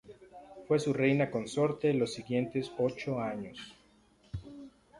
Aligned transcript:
Fue 0.67 0.79
su 0.79 0.93
reina 0.93 1.29
consorte 1.29 1.93
los 1.93 2.11
siguientes 2.11 2.71
ocho 2.79 3.19
años. 3.21 3.75